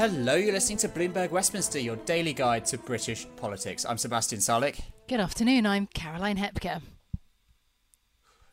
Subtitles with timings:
[0.00, 3.84] Hello, you're listening to Bloomberg Westminster, your daily guide to British politics.
[3.84, 4.80] I'm Sebastian Salek.
[5.08, 6.80] Good afternoon, I'm Caroline Hepker.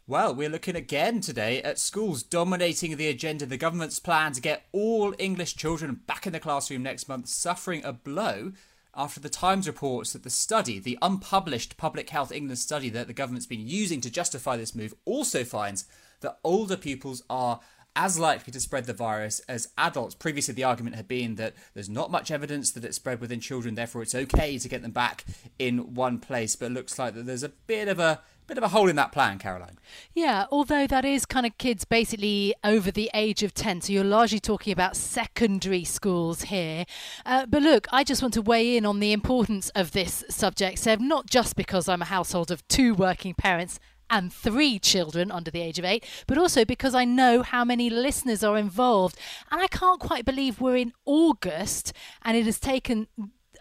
[0.06, 3.46] Well, we're looking again today at schools dominating the agenda.
[3.46, 7.82] The government's plan to get all English children back in the classroom next month suffering
[7.86, 8.52] a blow
[8.94, 13.14] after the Times reports that the study, the unpublished Public Health England study that the
[13.14, 15.86] government's been using to justify this move, also finds
[16.20, 17.62] that older pupils are
[17.98, 20.14] as likely to spread the virus as adults.
[20.14, 23.74] Previously, the argument had been that there's not much evidence that it spread within children,
[23.74, 25.26] therefore it's okay to get them back
[25.58, 26.56] in one place.
[26.56, 28.96] But it looks like that there's a bit of a bit of a hole in
[28.96, 29.78] that plan, Caroline.
[30.14, 33.82] Yeah, although that is kind of kids basically over the age of 10.
[33.82, 36.86] So you're largely talking about secondary schools here.
[37.26, 40.80] Uh, but look, I just want to weigh in on the importance of this subject,
[40.80, 43.80] Seb, not just because I'm a household of two working parents
[44.10, 47.90] and three children under the age of eight, but also because I know how many
[47.90, 49.18] listeners are involved.
[49.52, 53.08] And I can't quite believe we're in August and it has taken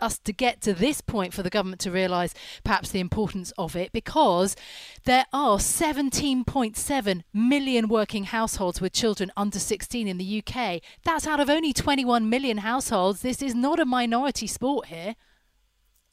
[0.01, 2.35] us to get to this point for the government to realise
[2.65, 4.57] perhaps the importance of it because
[5.05, 10.83] there are 17.7 million working households with children under 16 in the UK.
[11.05, 13.23] That's out of only 21 million households.
[13.23, 15.17] This is not a minority sport here.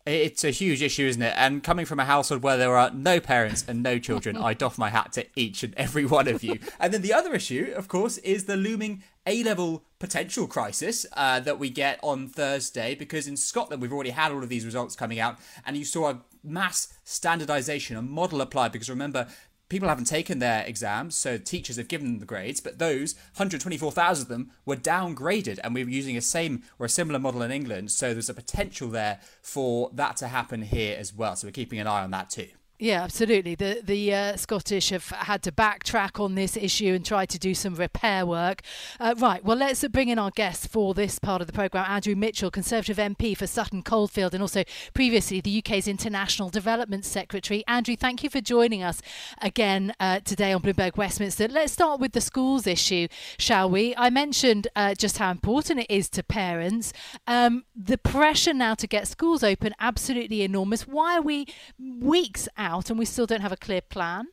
[0.06, 1.34] It's a huge issue, isn't it?
[1.38, 4.78] And coming from a household where there are no parents and no children, I doff
[4.78, 6.60] my hat to each and every one of you.
[6.80, 11.40] And then the other issue, of course, is the looming A level potential crisis uh,
[11.42, 14.96] that we get on Thursday, because in Scotland we've already had all of these results
[14.96, 18.74] coming out, and you saw a mass standardization, a model applied.
[18.74, 19.28] Because remember,
[19.70, 24.24] people haven't taken their exams, so teachers have given them the grades, but those 124,000
[24.24, 27.52] of them were downgraded, and we were using a same or a similar model in
[27.52, 31.36] England, so there's a potential there for that to happen here as well.
[31.36, 32.50] So we're keeping an eye on that too.
[32.84, 33.56] Yeah, absolutely.
[33.56, 37.56] The the uh, Scottish have had to backtrack on this issue and try to do
[37.56, 38.62] some repair work.
[39.00, 39.42] Uh, right.
[39.42, 42.98] Well, let's bring in our guest for this part of the programme, Andrew Mitchell, Conservative
[42.98, 47.64] MP for Sutton Coldfield, and also previously the UK's International Development Secretary.
[47.70, 49.02] Andrew, thank you for joining us
[49.42, 51.48] again uh, today on Bloomberg Westminster.
[51.48, 53.08] Let's start with the schools issue,
[53.38, 53.96] shall we?
[53.96, 56.92] I mentioned uh, just how important it is to parents.
[57.28, 60.86] Um, the pressure now to get schools open absolutely enormous.
[60.86, 61.48] Why are we
[61.80, 62.73] weeks out?
[62.74, 64.26] Out and we still don't have a clear plan?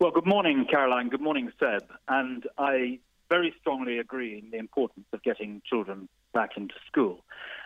[0.00, 1.08] Well, good morning, Caroline.
[1.08, 1.84] Good morning, Seb.
[2.08, 7.24] And I very strongly agree in the importance of getting children back into school.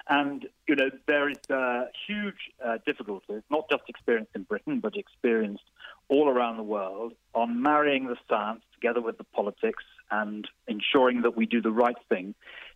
[0.08, 4.96] And, you know, there is uh, huge uh, difficulties, not just experienced in Britain, but
[4.96, 5.62] experienced
[6.08, 11.36] all around the world, on marrying the science together with the politics and ensuring that
[11.36, 12.34] we do the right thing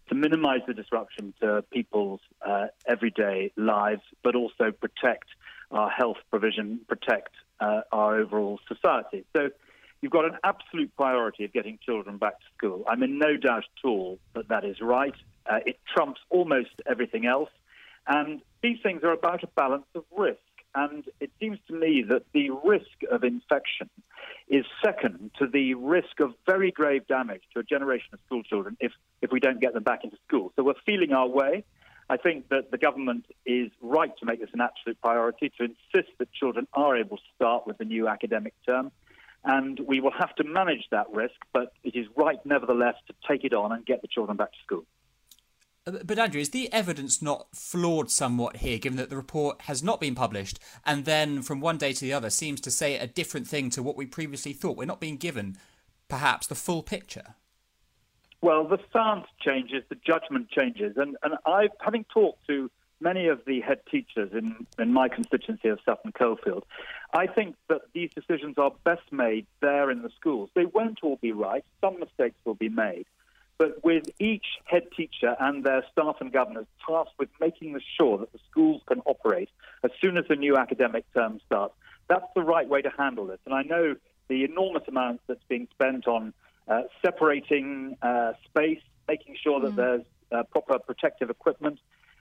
[0.09, 5.29] to minimize the disruption to people's uh, everyday lives, but also protect
[5.71, 9.25] our health provision, protect uh, our overall society.
[9.35, 9.51] So
[10.01, 12.85] you've got an absolute priority of getting children back to school.
[12.89, 15.15] I'm in no doubt at all that that is right.
[15.51, 17.51] Uh, it trumps almost everything else.
[18.07, 20.39] And these things are about a balance of risk.
[20.75, 23.89] And it seems to me that the risk of infection
[24.49, 28.77] is second to the risk of very grave damage to a generation of school children
[28.79, 28.93] if,
[29.23, 30.53] if we don't get them back into school.
[30.55, 31.65] So we're feeling our way.
[32.09, 36.13] I think that the government is right to make this an absolute priority, to insist
[36.19, 38.93] that children are able to start with the new academic term.
[39.45, 43.45] And we will have to manage that risk, but it is right, nevertheless, to take
[43.45, 44.85] it on and get the children back to school.
[45.87, 49.83] Uh, but Andrew, is the evidence not flawed somewhat here, given that the report has
[49.83, 53.07] not been published and then from one day to the other seems to say a
[53.07, 54.77] different thing to what we previously thought?
[54.77, 55.57] We're not being given
[56.09, 57.35] perhaps the full picture.
[58.43, 63.41] Well, the stance changes, the judgment changes, and and I, having talked to many of
[63.47, 66.65] the head teachers in, in my constituency of Sutton Coldfield,
[67.13, 70.51] I think that these decisions are best made there in the schools.
[70.55, 71.65] They won't all be right.
[71.81, 73.07] Some mistakes will be made.
[73.59, 78.33] But with each head teacher and their staff and governors tasked with making sure that
[78.33, 79.49] the schools can operate
[79.83, 81.75] as soon as the new academic term starts,
[82.09, 83.41] that's the right way to handle this.
[83.47, 83.97] And I know
[84.29, 86.35] the enormous amount that's being spent on
[86.69, 89.77] uh, separating uh, space, making sure that mm.
[89.77, 90.03] there's
[90.33, 91.79] uh, proper protective equipment,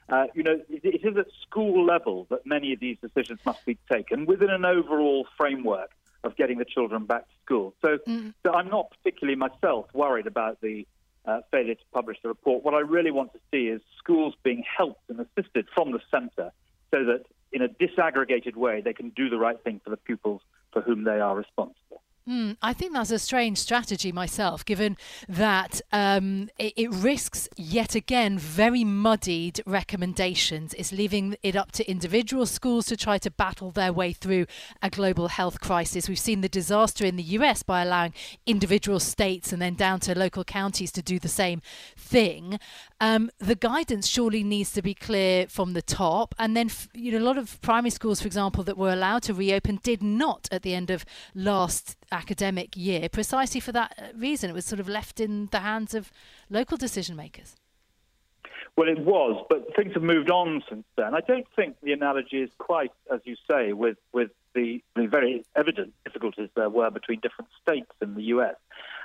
[0.10, 3.66] uh, you know, it, it is at school level that many of these decisions must
[3.66, 5.92] be taken within an overall framework
[6.24, 7.74] of getting the children back to school.
[7.82, 8.34] So, mm.
[8.44, 10.86] so I'm not particularly myself worried about the
[11.26, 12.64] uh, failure to publish the report.
[12.64, 16.52] What I really want to see is schools being helped and assisted from the centre
[16.94, 20.42] so that in a disaggregated way they can do the right thing for the pupils
[20.72, 22.02] for whom they are responsible.
[22.28, 24.98] Mm, I think that's a strange strategy myself, given
[25.30, 30.74] that um, it, it, risks yet again very muddied recommendations.
[30.74, 34.48] It's leaving it up to individual schools to try to battle their way through
[34.82, 36.10] a global health crisis.
[36.10, 38.16] We've seen the disaster in the US by allowing
[38.48, 41.62] individual states and then down to local counties to do the same
[41.96, 42.60] thing.
[43.00, 47.20] Um, the guidance surely needs to be clear from the top, and then you know
[47.20, 50.64] a lot of primary schools, for example, that were allowed to reopen did not at
[50.64, 51.06] the end of
[51.36, 54.50] last academic year, precisely for that uh, reason.
[54.50, 56.12] It was sort of left in the hands of
[56.50, 57.56] local decision makers.
[58.78, 61.16] Well, it was, but things have moved on since then.
[61.16, 65.46] I don't think the analogy is quite, as you say, with, with the, the very
[65.56, 68.56] evident difficulties there were between different states in the US.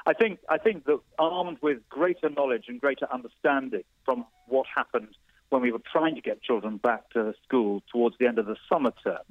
[0.06, 5.14] I think, I think that armed with greater knowledge and greater understanding from what happened
[5.50, 8.56] when we were trying to get children back to school towards the end of the
[8.68, 9.22] summer term,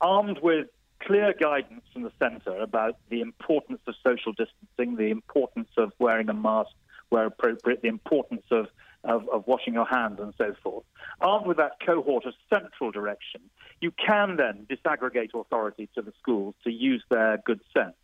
[0.00, 0.66] armed with
[1.00, 6.28] clear guidance from the centre about the importance of social distancing, the importance of wearing
[6.28, 6.70] a mask
[7.08, 8.66] where appropriate, the importance of,
[9.04, 10.84] of, of, washing your hands and so forth.
[11.20, 13.40] Armed with that cohort of central direction,
[13.80, 17.94] you can then disaggregate authority to the schools to use their good sense.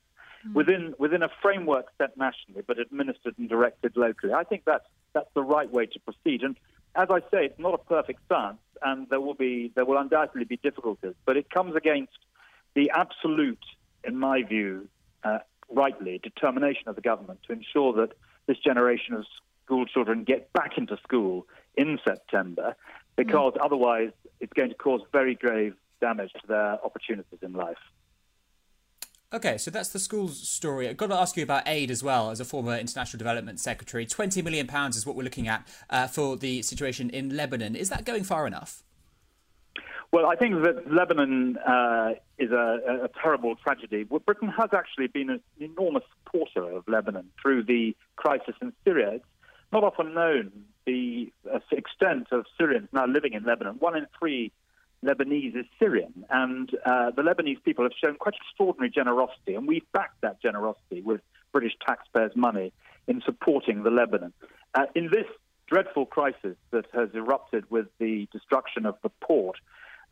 [0.46, 0.54] Mm.
[0.54, 4.32] Within, within a framework set nationally but administered and directed locally.
[4.32, 6.42] I think that's, that's the right way to proceed.
[6.42, 6.56] And
[6.94, 10.44] as I say, it's not a perfect science, and there will, be, there will undoubtedly
[10.44, 12.12] be difficulties, but it comes against
[12.74, 13.64] the absolute,
[14.04, 14.88] in my view,
[15.24, 15.38] uh,
[15.68, 18.12] rightly, determination of the government to ensure that
[18.46, 19.24] this generation of
[19.64, 21.46] school children get back into school
[21.76, 22.74] in September,
[23.16, 23.64] because mm.
[23.64, 24.10] otherwise
[24.40, 27.78] it's going to cause very grave damage to their opportunities in life.
[29.34, 30.88] Okay, so that's the school's story.
[30.88, 34.04] I've got to ask you about aid as well, as a former international development secretary.
[34.04, 37.74] £20 million is what we're looking at uh, for the situation in Lebanon.
[37.74, 38.82] Is that going far enough?
[40.12, 44.04] Well, I think that Lebanon uh, is a, a, terrible tragedy.
[44.04, 49.12] Britain has actually been an enormous supporter of Lebanon through the crisis in Syria.
[49.14, 49.24] It's
[49.72, 50.52] not often known
[50.84, 53.76] the uh, extent of Syrians now living in Lebanon.
[53.78, 54.52] One in three
[55.02, 59.90] Lebanese is Syrian, and uh, the Lebanese people have shown quite extraordinary generosity, and we've
[59.92, 61.22] backed that generosity with
[61.52, 62.70] British taxpayers' money
[63.08, 64.34] in supporting the Lebanon.
[64.74, 65.26] Uh, in this
[65.66, 69.56] dreadful crisis that has erupted with the destruction of the port,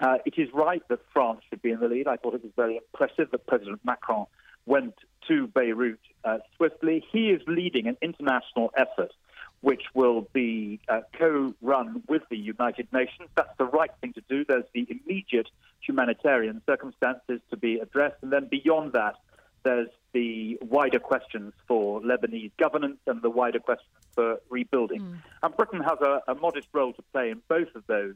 [0.00, 2.06] uh, it is right that France should be in the lead.
[2.06, 4.26] I thought it was very impressive that President Macron
[4.66, 4.94] went
[5.28, 7.04] to Beirut uh, swiftly.
[7.12, 9.12] He is leading an international effort
[9.60, 13.28] which will be uh, co run with the United Nations.
[13.34, 14.44] That's the right thing to do.
[14.44, 15.48] There's the immediate
[15.80, 18.16] humanitarian circumstances to be addressed.
[18.22, 19.16] And then beyond that,
[19.62, 25.02] there's the wider questions for Lebanese governance and the wider questions for rebuilding.
[25.02, 25.18] Mm.
[25.42, 28.14] And Britain has a, a modest role to play in both of those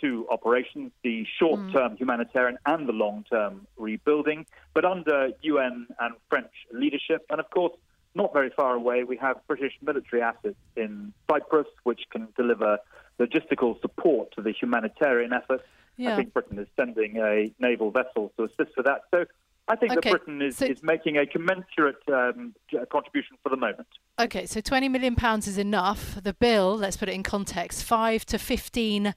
[0.00, 1.98] two operations the short term mm.
[1.98, 7.24] humanitarian and the long term rebuilding, but under UN and French leadership.
[7.30, 7.72] And of course,
[8.14, 12.78] not very far away, we have British military assets in Cyprus, which can deliver
[13.18, 15.62] logistical support to the humanitarian effort.
[15.96, 16.14] Yeah.
[16.14, 19.02] I think Britain is sending a naval vessel to assist with that.
[19.10, 19.26] So
[19.68, 20.10] I think okay.
[20.10, 22.54] that Britain is, so, is making a commensurate um,
[22.90, 23.86] contribution for the moment.
[24.20, 26.22] Okay, so £20 million is enough.
[26.22, 29.14] The bill, let's put it in context, 5 to $15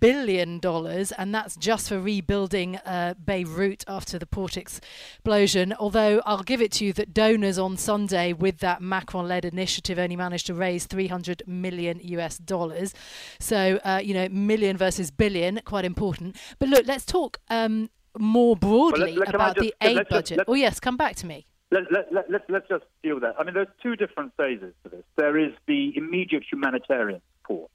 [0.00, 5.74] billion, and that's just for rebuilding uh, Beirut after the port explosion.
[5.78, 9.98] Although I'll give it to you that donors on Sunday with that Macron led initiative
[9.98, 12.94] only managed to raise 300 million US dollars.
[13.38, 16.34] So, uh, you know, million versus billion, quite important.
[16.58, 20.40] But look, let's talk um, more broadly well, let, let, about just, the aid budget.
[20.48, 21.46] oh, yes, come back to me.
[21.76, 23.34] Let, let, let, let, let's just deal with that.
[23.38, 25.04] I mean, there's two different phases to this.
[25.16, 27.70] There is the immediate humanitarian support.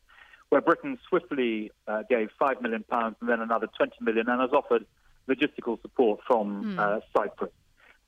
[0.49, 4.51] where Britain swiftly uh, gave five million pounds and then another 20 million, and has
[4.51, 4.85] offered
[5.29, 7.01] logistical support from mm.
[7.15, 7.51] Cyprus.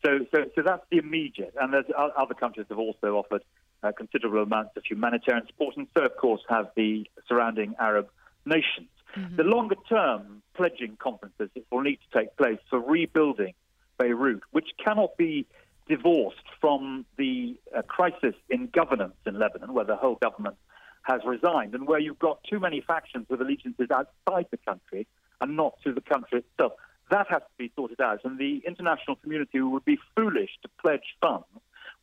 [0.03, 3.43] So, so, so that's the immediate, and there's other countries have also offered
[3.83, 8.09] uh, considerable amounts of humanitarian support, and so of course have the surrounding Arab
[8.45, 8.89] nations.
[9.15, 9.35] Mm-hmm.
[9.35, 13.53] The longer term pledging conferences will need to take place for rebuilding
[13.97, 15.45] Beirut, which cannot be
[15.87, 20.55] divorced from the uh, crisis in governance in Lebanon, where the whole government
[21.03, 25.05] has resigned, and where you've got too many factions with allegiances outside the country
[25.41, 26.73] and not to the country itself.
[27.11, 31.15] That has to be sorted out, and the international community would be foolish to pledge
[31.21, 31.45] funds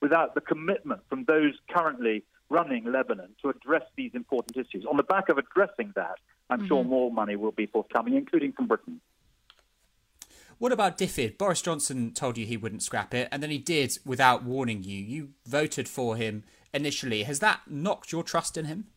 [0.00, 4.84] without the commitment from those currently running Lebanon to address these important issues.
[4.84, 6.18] On the back of addressing that,
[6.50, 6.68] I'm mm-hmm.
[6.68, 9.00] sure more money will be forthcoming, including from Britain.
[10.61, 11.38] What about DFID?
[11.38, 15.02] Boris Johnson told you he wouldn't scrap it, and then he did without warning you.
[15.02, 17.23] You voted for him initially.
[17.23, 18.88] Has that knocked your trust in him?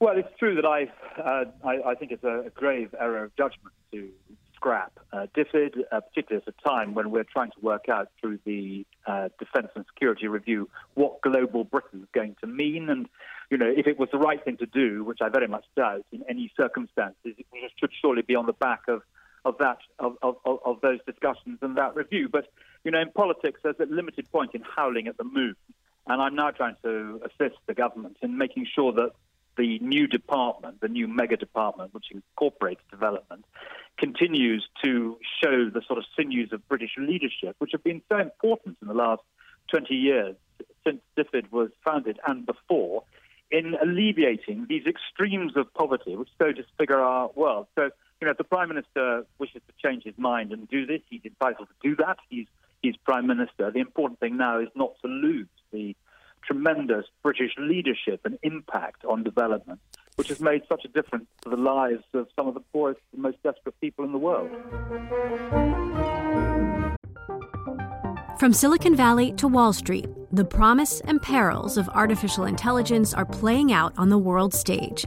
[0.00, 0.90] Well, it's true that I,
[1.22, 4.08] uh, I, I, think it's a, grave error of judgment to
[4.56, 8.40] scrap uh, DFID, uh, particularly at a time when we're trying to work out through
[8.44, 12.90] the uh, Defence and Security Review what global Britain is going to mean.
[12.90, 13.08] And,
[13.48, 16.04] you know, if it was the right thing to do, which I very much doubt
[16.10, 19.02] in any circumstances, it should surely be on the back of,
[19.46, 22.28] of that of, of, of those discussions and that review.
[22.28, 22.48] But,
[22.84, 25.54] you know, in politics, there's a limited point in howling at the moon.
[26.08, 29.12] And I'm now trying to assist the government in making sure that
[29.56, 33.44] the new department, the new mega department, which incorporates development,
[33.98, 38.76] continues to show the sort of sinews of British leadership, which have been so important
[38.82, 39.22] in the last
[39.70, 40.36] 20 years
[40.84, 43.04] since DFID was founded and before,
[43.50, 47.66] in alleviating these extremes of poverty which so disfigure our world.
[47.76, 51.02] So, you know, if the Prime Minister wishes to change his mind and do this,
[51.10, 52.18] he's entitled to do that.
[52.28, 52.46] He's,
[52.82, 53.70] he's Prime Minister.
[53.70, 55.94] The important thing now is not to lose the
[56.42, 59.80] tremendous British leadership and impact on development,
[60.14, 63.22] which has made such a difference to the lives of some of the poorest and
[63.22, 64.50] most desperate people in the world.
[68.38, 73.72] From Silicon Valley to Wall Street, the promise and perils of artificial intelligence are playing
[73.72, 75.06] out on the world stage.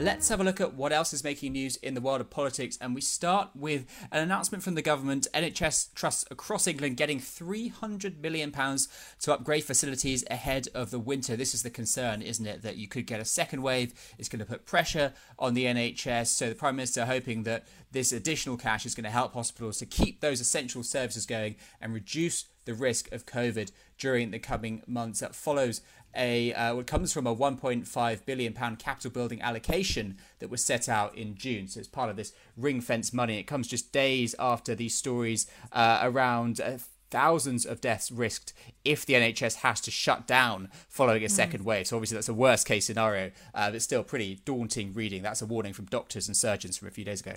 [0.00, 2.78] Let's have a look at what else is making news in the world of politics.
[2.80, 8.20] And we start with an announcement from the government NHS trusts across England getting £300
[8.20, 11.34] million to upgrade facilities ahead of the winter.
[11.34, 12.62] This is the concern, isn't it?
[12.62, 13.92] That you could get a second wave.
[14.18, 16.28] It's going to put pressure on the NHS.
[16.28, 19.86] So the Prime Minister hoping that this additional cash is going to help hospitals to
[19.86, 25.20] keep those essential services going and reduce the risk of COVID during the coming months.
[25.20, 25.80] That follows
[26.14, 30.88] a uh, what comes from a 1.5 billion pound capital building allocation that was set
[30.88, 31.68] out in June.
[31.68, 33.38] So it's part of this ring fence money.
[33.38, 36.60] It comes just days after these stories uh, around.
[36.60, 36.78] Uh,
[37.10, 38.52] thousands of deaths risked
[38.84, 41.30] if the NHS has to shut down following a mm.
[41.30, 41.86] second wave.
[41.86, 45.22] So obviously that's a worst case scenario, uh, but still pretty daunting reading.
[45.22, 47.36] That's a warning from doctors and surgeons from a few days ago.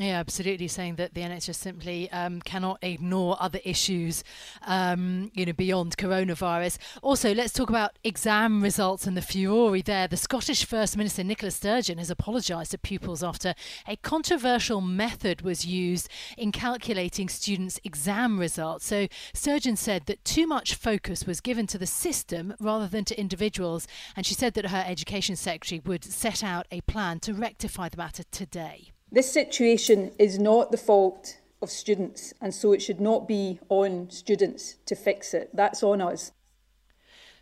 [0.00, 0.68] Yeah, absolutely.
[0.68, 4.22] Saying that the NHS simply um, cannot ignore other issues,
[4.64, 6.78] um, you know, beyond coronavirus.
[7.02, 10.06] Also, let's talk about exam results and the furore there.
[10.06, 13.54] The Scottish First Minister Nicola Sturgeon has apologised to pupils after
[13.88, 18.86] a controversial method was used in calculating students' exam results.
[18.86, 23.18] So Sturgeon said that too much focus was given to the system rather than to
[23.18, 27.88] individuals, and she said that her education secretary would set out a plan to rectify
[27.88, 28.92] the matter today.
[29.10, 34.10] This situation is not the fault of students, and so it should not be on
[34.10, 35.50] students to fix it.
[35.54, 36.32] That's on us.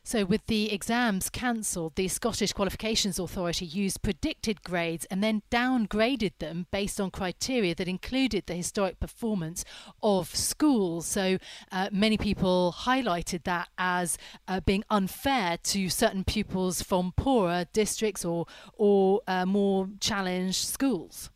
[0.05, 6.35] So, with the exams cancelled, the Scottish Qualifications Authority used predicted grades and then downgraded
[6.39, 9.65] them based on criteria that included the historic performance
[10.05, 11.07] of schools.
[11.07, 11.39] So,
[11.73, 18.25] uh, many people highlighted that as uh, being unfair to certain pupils from poorer districts
[18.25, 21.31] or, or uh, more challenged schools.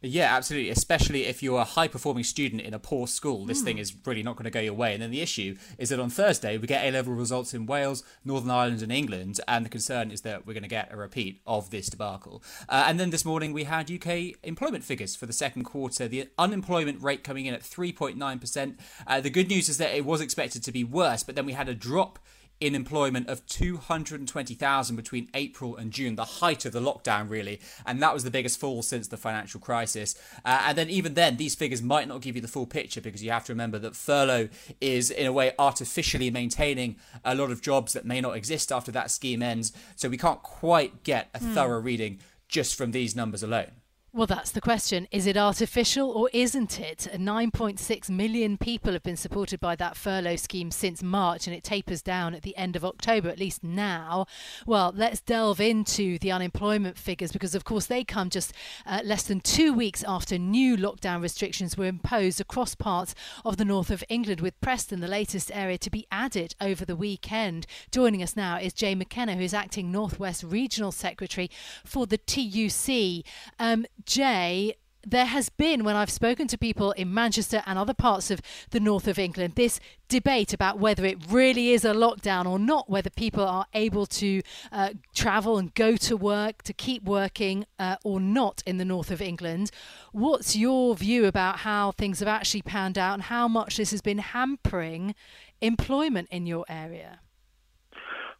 [0.00, 0.70] Yeah, absolutely.
[0.70, 3.64] Especially if you're a high performing student in a poor school, this mm.
[3.64, 4.92] thing is really not going to go your way.
[4.92, 8.04] And then the issue is that on Thursday, we get A level results in Wales,
[8.24, 9.40] Northern Ireland, and England.
[9.48, 12.44] And the concern is that we're going to get a repeat of this debacle.
[12.68, 16.06] Uh, and then this morning, we had UK employment figures for the second quarter.
[16.06, 18.78] The unemployment rate coming in at 3.9%.
[19.04, 21.54] Uh, the good news is that it was expected to be worse, but then we
[21.54, 22.20] had a drop
[22.60, 27.60] in employment of 220,000 between April and June, the height of the lockdown, really.
[27.86, 30.14] And that was the biggest fall since the financial crisis.
[30.44, 33.22] Uh, and then, even then, these figures might not give you the full picture because
[33.22, 34.48] you have to remember that furlough
[34.80, 38.90] is, in a way, artificially maintaining a lot of jobs that may not exist after
[38.92, 39.72] that scheme ends.
[39.96, 41.54] So we can't quite get a mm.
[41.54, 43.72] thorough reading just from these numbers alone.
[44.18, 45.06] Well, that's the question.
[45.12, 47.06] Is it artificial or isn't it?
[47.14, 52.02] 9.6 million people have been supported by that furlough scheme since March and it tapers
[52.02, 54.26] down at the end of October, at least now.
[54.66, 58.52] Well, let's delve into the unemployment figures because, of course, they come just
[58.84, 63.64] uh, less than two weeks after new lockdown restrictions were imposed across parts of the
[63.64, 67.68] north of England, with Preston, the latest area, to be added over the weekend.
[67.92, 71.48] Joining us now is Jay McKenna, who's acting Northwest Regional Secretary
[71.84, 73.24] for the TUC.
[73.60, 74.74] Um, Jay,
[75.06, 78.80] there has been, when I've spoken to people in Manchester and other parts of the
[78.80, 83.10] north of England, this debate about whether it really is a lockdown or not, whether
[83.10, 84.40] people are able to
[84.72, 89.10] uh, travel and go to work, to keep working uh, or not in the north
[89.10, 89.70] of England.
[90.12, 94.00] What's your view about how things have actually panned out and how much this has
[94.00, 95.14] been hampering
[95.60, 97.20] employment in your area?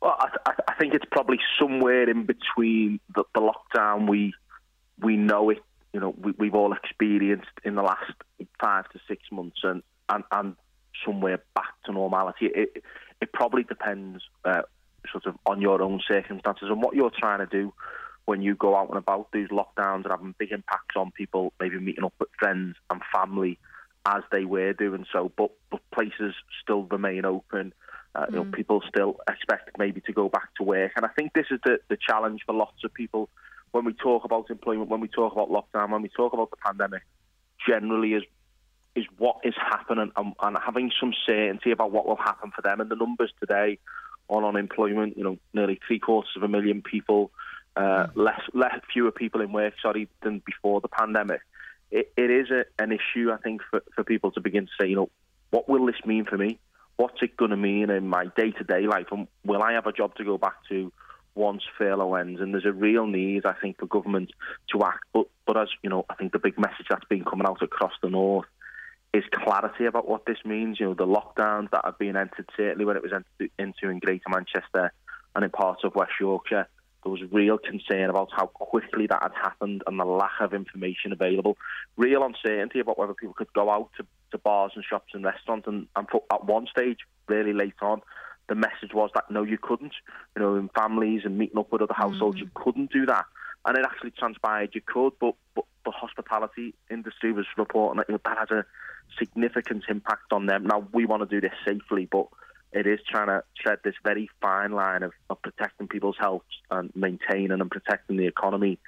[0.01, 4.33] Well, I, I think it's probably somewhere in between the, the lockdown we
[5.03, 5.59] we know it.
[5.93, 8.13] You know, we, we've all experienced in the last
[8.61, 10.57] five to six months, and and, and
[11.05, 12.47] somewhere back to normality.
[12.47, 12.83] It
[13.21, 14.63] it probably depends uh,
[15.11, 17.73] sort of on your own circumstances and what you're trying to do
[18.27, 19.29] when you go out and about.
[19.33, 23.59] These lockdowns are having big impacts on people, maybe meeting up with friends and family
[24.07, 25.33] as they were doing so.
[25.37, 27.73] But, but places still remain open.
[28.15, 28.31] Uh, mm.
[28.31, 28.55] You know, mm.
[28.55, 31.79] people still expect maybe to go back to work, and I think this is the
[31.89, 33.29] the challenge for lots of people
[33.73, 36.57] when we talk about employment, when we talk about lockdown, when we talk about the
[36.57, 37.03] pandemic,
[37.67, 38.23] generally is
[38.95, 42.81] is what is happening and, and having some certainty about what will happen for them.
[42.81, 43.79] And the numbers today
[44.29, 47.31] on unemployment, you know, nearly three quarters of a million people,
[47.77, 51.41] uh, less, less fewer people in work, sorry, than before the pandemic.
[51.91, 54.89] It, it is a, an issue, I think, for, for people to begin to say,
[54.89, 55.11] you know,
[55.51, 56.59] what will this mean for me?
[56.97, 59.07] What's it going to mean in my day to day life?
[59.13, 60.93] And will I have a job to go back to?
[61.39, 64.33] Once furlough ends, and there's a real need, I think, for government
[64.73, 65.05] to act.
[65.15, 67.93] But, but as you know, I think the big message that's been coming out across
[68.03, 68.47] the north
[69.15, 70.79] is clarity about what this means.
[70.79, 74.01] You know, the lockdowns that have been entered, certainly when it was entered into in
[74.01, 74.93] Greater Manchester
[75.35, 76.67] and in parts of West Yorkshire,
[77.05, 81.13] there was real concern about how quickly that had happened and the lack of information
[81.13, 81.57] available.
[81.97, 85.69] Real uncertainty about whether people could go out to, to bars and shops and restaurants.
[85.69, 86.99] And, and at one stage,
[87.29, 88.03] really late on,
[88.49, 89.95] the message was that no, you couldn't.
[90.37, 92.43] You know, in families and meeting up with other households, mm.
[92.43, 93.25] you couldn't do that.
[93.67, 98.15] And it actually transpired you could, but, but the hospitality industry was reporting that you
[98.15, 98.65] know, that has a
[99.19, 100.67] significant impact on them.
[100.67, 102.29] Now, we want to do this safely, but
[102.73, 106.91] it is trying to tread this very fine line of, of protecting people's health and
[106.95, 108.79] maintaining and protecting the economy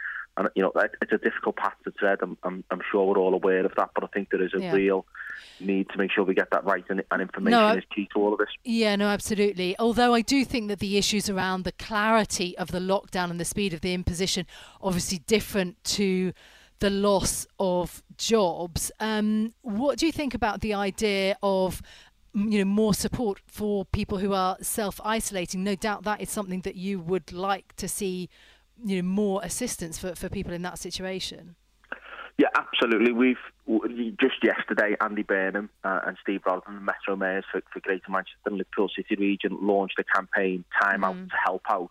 [0.41, 2.19] and you know it's a difficult path to tread.
[2.23, 4.61] I'm, I'm, I'm sure we're all aware of that, but I think there is a
[4.61, 4.73] yeah.
[4.73, 5.07] real
[5.61, 8.21] need to make sure we get that right, and, and information no, is key to
[8.21, 8.49] all of this.
[8.65, 9.79] Yeah, no, absolutely.
[9.79, 13.45] Although I do think that the issues around the clarity of the lockdown and the
[13.45, 14.47] speed of the imposition,
[14.81, 16.33] obviously different to
[16.79, 18.91] the loss of jobs.
[18.99, 21.83] Um, what do you think about the idea of
[22.33, 25.63] you know more support for people who are self isolating?
[25.63, 28.31] No doubt that is something that you would like to see
[28.85, 31.57] you know more assistance for, for people in that situation?
[32.39, 33.13] Yeah, absolutely.
[33.13, 33.37] We've
[34.19, 38.39] just yesterday, Andy Burnham uh, and Steve Rotheram, the Metro Mayors for, for Greater Manchester
[38.47, 41.29] and Liverpool City Region, launched a campaign, Time Out, mm.
[41.29, 41.91] to help out.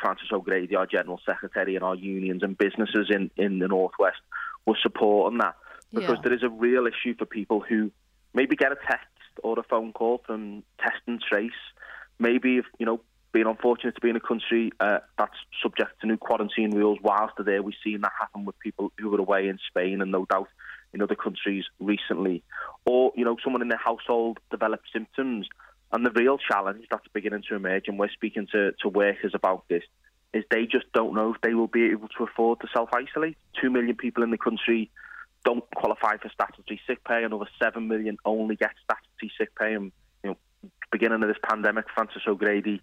[0.00, 4.20] Frances O'Grady, our General Secretary, and our unions and businesses in, in the Northwest
[4.64, 5.56] were supporting that
[5.92, 6.20] because yeah.
[6.22, 7.90] there is a real issue for people who
[8.32, 9.08] maybe get a text
[9.42, 11.50] or a phone call from Test and Trace.
[12.18, 13.00] Maybe if you know
[13.32, 16.98] being unfortunate to be in a country uh, that's subject to new quarantine rules.
[17.02, 20.10] Whilst they're there, we've seen that happen with people who were away in Spain and
[20.10, 20.48] no doubt
[20.92, 22.42] in other countries recently.
[22.84, 25.48] Or, you know, someone in their household developed symptoms.
[25.92, 29.64] And the real challenge that's beginning to emerge, and we're speaking to, to workers about
[29.68, 29.82] this,
[30.32, 33.36] is they just don't know if they will be able to afford to self isolate.
[33.60, 34.90] Two million people in the country
[35.44, 39.74] don't qualify for statutory sick pay, another seven million only get statutory sick pay.
[39.74, 39.92] And,
[40.24, 40.36] you know,
[40.90, 42.80] beginning of this pandemic, Frances O'Grady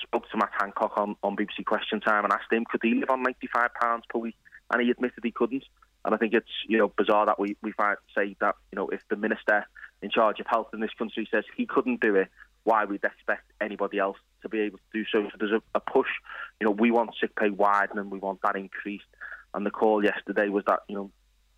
[0.00, 3.10] spoke to Matt Hancock on, on BBC Question Time and asked him, could he live
[3.10, 4.36] on £95 per week?
[4.72, 5.64] and he admitted he couldn't.
[6.04, 8.88] And I think it's you know bizarre that we we find, say that you know
[8.88, 9.64] if the minister
[10.00, 12.28] in charge of health in this country says he couldn't do it,
[12.64, 15.28] why we'd expect anybody else to be able to do so.
[15.30, 16.08] So there's a, a push.
[16.60, 19.04] You know, we want sick pay widened, and we want that increased.
[19.54, 21.10] And the call yesterday was that you know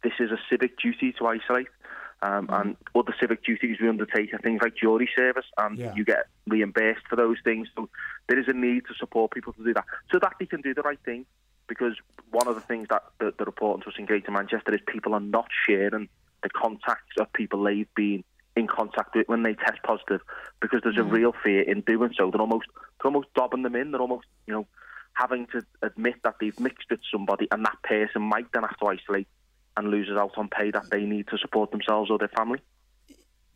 [0.03, 1.68] this is a civic duty to isolate.
[2.25, 2.61] Um, mm.
[2.61, 5.95] And other civic duties we undertake are things like jury service, and yeah.
[5.95, 7.69] you get reimbursed for those things.
[7.77, 7.91] So
[8.29, 10.73] there is a need to support people to do that, so that they can do
[10.73, 11.27] the right thing.
[11.67, 11.95] Because
[12.31, 15.13] one of the things that the, the report to us in Greater Manchester is people
[15.15, 16.09] are not sharing
[16.43, 18.25] the contacts of people they've been
[18.57, 20.23] in contact with when they test positive,
[20.61, 21.01] because there's mm.
[21.01, 22.31] a real fear in doing so.
[22.31, 22.69] They're almost
[23.03, 23.91] they're almost dobbing them in.
[23.91, 24.67] They're almost you know
[25.13, 28.87] having to admit that they've mixed with somebody, and that person might then have to
[28.87, 29.29] isolate
[29.77, 32.61] and loses out on pay that they need to support themselves or their family.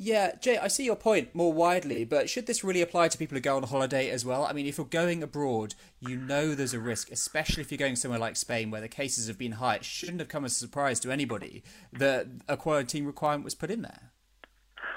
[0.00, 3.34] Yeah, Jay, I see your point more widely, but should this really apply to people
[3.36, 4.44] who go on holiday as well?
[4.44, 7.96] I mean, if you're going abroad, you know there's a risk, especially if you're going
[7.96, 9.76] somewhere like Spain where the cases have been high.
[9.76, 13.72] It shouldn't have come as a surprise to anybody that a quarantine requirement was put
[13.72, 14.12] in there.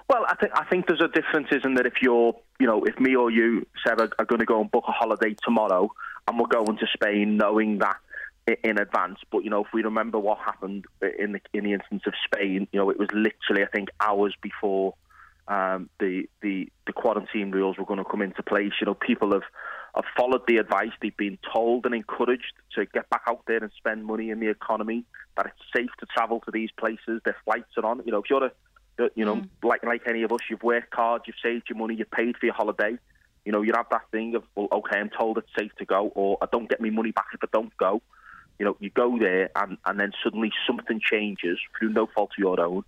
[0.08, 3.00] Well, I think I think there's a difference, isn't that if you're, you know, if
[3.00, 5.90] me or you, Sarah, are going to go and book a holiday tomorrow,
[6.28, 7.98] and we're going to Spain, knowing that
[8.48, 9.20] in advance.
[9.32, 10.86] But you know, if we remember what happened
[11.20, 14.36] in the in the instance of Spain, you know, it was literally I think hours
[14.42, 14.96] before
[15.48, 18.74] um, the the the quarantine rules were going to come into place.
[18.80, 19.44] You know, people have
[19.96, 20.92] have followed the advice.
[21.02, 24.50] They've been told and encouraged to get back out there and spend money in the
[24.50, 25.04] economy.
[25.38, 27.22] That it's safe to travel to these places.
[27.24, 28.02] Their flights are on.
[28.06, 28.52] You know, if you're a
[29.16, 29.50] you know, mm.
[29.64, 32.46] like like any of us, you've worked hard, you've saved your money, you've paid for
[32.46, 32.98] your holiday.
[33.46, 36.12] You know, you have that thing of, well, okay, I'm told it's safe to go,
[36.14, 38.02] or I don't get my money back if I don't go.
[38.62, 42.38] You know, you go there and, and then suddenly something changes through no fault of
[42.38, 42.84] your own.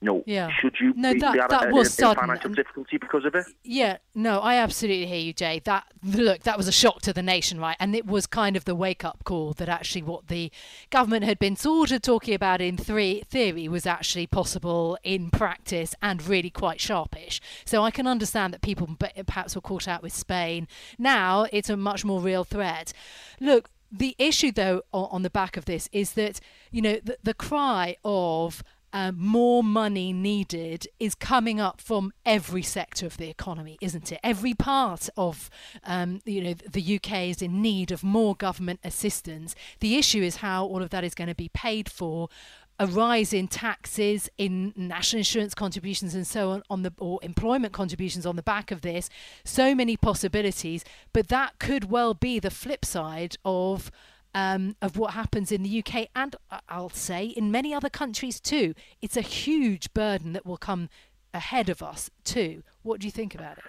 [0.00, 0.48] You know, yeah.
[0.58, 2.20] should you no, be, that, be that was sudden.
[2.20, 3.44] financial difficulty because of it?
[3.62, 5.60] Yeah, no, I absolutely hear you, Jay.
[5.64, 7.76] That look, that was a shock to the nation, right?
[7.78, 10.50] And it was kind of the wake up call that actually what the
[10.88, 15.94] government had been sort of talking about in three theory was actually possible in practice
[16.00, 17.40] and really quite sharpish.
[17.66, 18.88] So I can understand that people
[19.26, 20.68] perhaps were caught out with Spain.
[20.96, 22.94] Now it's a much more real threat.
[23.40, 27.34] Look, the issue, though, on, the back of this is that, you know, the, the
[27.34, 33.76] cry of uh, more money needed is coming up from every sector of the economy,
[33.80, 34.20] isn't it?
[34.22, 35.50] Every part of
[35.84, 39.54] um, you know the UK is in need of more government assistance.
[39.80, 42.28] The issue is how all of that is going to be paid for
[42.78, 47.72] a rise in taxes, in national insurance contributions, and so on, on the or employment
[47.72, 49.10] contributions on the back of this.
[49.44, 53.90] So many possibilities, but that could well be the flip side of.
[54.34, 58.40] Um, of what happens in the UK and uh, I'll say in many other countries
[58.40, 58.74] too.
[59.00, 60.90] It's a huge burden that will come
[61.32, 62.62] ahead of us too.
[62.82, 63.64] What do you think about it?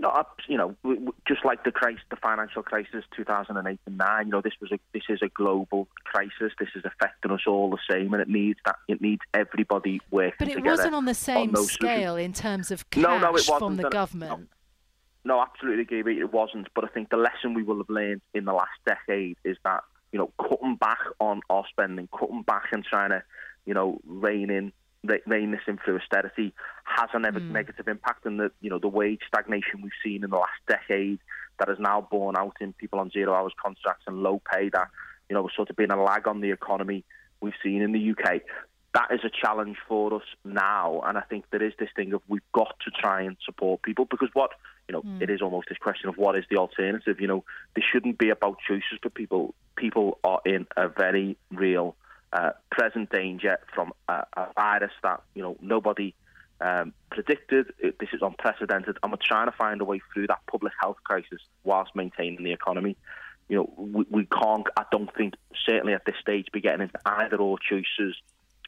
[0.00, 0.76] No, you know,
[1.26, 4.26] just like the crisis, the financial crisis, 2008 and nine.
[4.26, 6.52] You know, this was a this is a global crisis.
[6.58, 10.36] This is affecting us all the same, and it needs that it needs everybody working
[10.38, 13.32] But it wasn't on the same on scale in terms of cash no, no, it
[13.32, 13.58] wasn't.
[13.58, 14.48] from the government.
[15.24, 16.68] No, no, absolutely, Gaby, it wasn't.
[16.74, 19.82] But I think the lesson we will have learned in the last decade is that
[20.12, 23.22] you know, cutting back on our spending, cutting back and trying to,
[23.66, 24.72] you know, rein in
[25.26, 26.52] rein this in through austerity
[26.84, 27.50] has a mm.
[27.50, 31.18] negative impact, and the you know the wage stagnation we've seen in the last decade
[31.58, 34.88] that has now borne out in people on zero hours contracts and low pay that
[35.28, 37.04] you know was sort of being a lag on the economy
[37.40, 38.40] we've seen in the UK.
[38.94, 42.22] That is a challenge for us now, and I think there is this thing of
[42.26, 44.52] we've got to try and support people because what
[44.88, 45.20] you know mm.
[45.22, 47.20] it is almost this question of what is the alternative.
[47.20, 47.44] You know,
[47.74, 49.54] this shouldn't be about choices for people.
[49.76, 51.96] People are in a very real
[52.32, 56.14] uh, present danger from a, a, virus that you know nobody
[56.60, 57.72] um, predicted.
[57.78, 60.98] It, this is unprecedented, and we're trying to find a way through that public health
[61.04, 62.96] crisis whilst maintaining the economy.
[63.48, 64.66] You know, we, we can't.
[64.76, 65.34] I don't think
[65.66, 68.14] certainly at this stage be getting into either or choices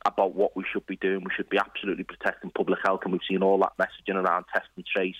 [0.06, 1.20] about what we should be doing.
[1.20, 4.68] We should be absolutely protecting public health, and we've seen all that messaging around test
[4.76, 5.16] and trace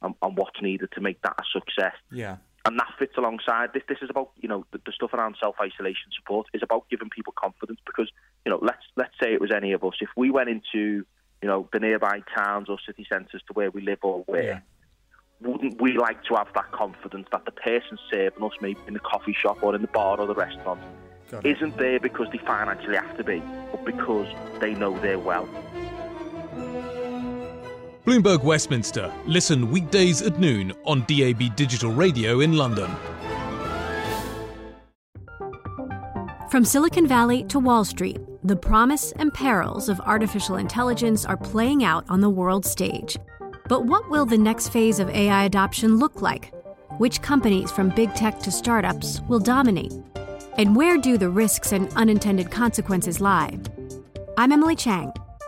[0.00, 1.94] and, and what's needed to make that a success.
[2.10, 3.82] Yeah and that fits alongside this.
[3.88, 7.10] This is about you know the, the stuff around self isolation support is about giving
[7.10, 8.10] people confidence because
[8.44, 11.04] you know let's let's say it was any of us if we went into
[11.42, 14.42] you know the nearby towns or city centres to where we live or where.
[14.42, 14.60] Yeah.
[15.40, 19.00] Wouldn't we like to have that confidence that the person serving us, maybe in the
[19.00, 20.80] coffee shop or in the bar or the restaurant,
[21.42, 25.46] isn't there because they financially have to be, but because they know they're well?
[28.04, 29.10] Bloomberg Westminster.
[29.24, 32.90] Listen weekdays at noon on DAB Digital Radio in London.
[36.50, 41.82] From Silicon Valley to Wall Street, the promise and perils of artificial intelligence are playing
[41.82, 43.16] out on the world stage.
[43.70, 46.52] But what will the next phase of AI adoption look like?
[46.98, 49.94] Which companies, from big tech to startups, will dominate?
[50.58, 53.58] And where do the risks and unintended consequences lie?
[54.36, 55.10] I'm Emily Chang.